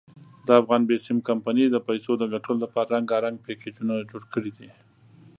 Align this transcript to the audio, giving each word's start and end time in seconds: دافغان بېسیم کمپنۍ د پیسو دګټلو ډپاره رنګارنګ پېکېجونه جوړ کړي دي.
دافغان 0.47 0.81
بېسیم 0.89 1.17
کمپنۍ 1.27 1.65
د 1.71 1.77
پیسو 1.87 2.11
دګټلو 2.21 2.59
ډپاره 2.63 2.91
رنګارنګ 2.95 3.35
پېکېجونه 3.45 3.93
جوړ 4.09 4.23
کړي 4.33 4.51
دي. 4.57 4.69